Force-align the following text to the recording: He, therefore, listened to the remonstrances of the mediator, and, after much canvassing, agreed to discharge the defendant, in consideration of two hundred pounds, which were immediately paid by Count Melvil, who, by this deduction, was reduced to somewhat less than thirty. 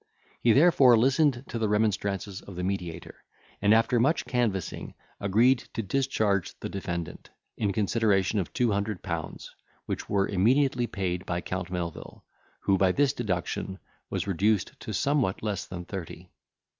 He, 0.41 0.51
therefore, 0.53 0.97
listened 0.97 1.43
to 1.49 1.59
the 1.59 1.69
remonstrances 1.69 2.41
of 2.41 2.55
the 2.55 2.63
mediator, 2.63 3.23
and, 3.61 3.71
after 3.71 3.99
much 3.99 4.25
canvassing, 4.25 4.95
agreed 5.19 5.59
to 5.75 5.83
discharge 5.83 6.57
the 6.59 6.69
defendant, 6.69 7.29
in 7.55 7.71
consideration 7.71 8.39
of 8.39 8.51
two 8.51 8.71
hundred 8.71 9.03
pounds, 9.03 9.53
which 9.85 10.09
were 10.09 10.27
immediately 10.27 10.87
paid 10.87 11.23
by 11.27 11.39
Count 11.39 11.69
Melvil, 11.69 12.25
who, 12.61 12.79
by 12.79 12.91
this 12.93 13.13
deduction, 13.13 13.77
was 14.09 14.25
reduced 14.25 14.71
to 14.79 14.91
somewhat 14.91 15.43
less 15.43 15.67
than 15.67 15.85
thirty. 15.85 16.31